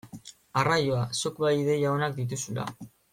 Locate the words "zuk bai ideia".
1.21-1.91